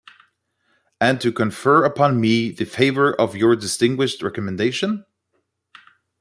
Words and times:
And 0.99 1.21
to 1.21 1.31
confer 1.31 1.83
upon 1.85 2.19
me 2.19 2.49
the 2.49 2.65
favour 2.65 3.13
of 3.13 3.35
your 3.35 3.55
distinguished 3.55 4.23
recommendation? 4.23 5.05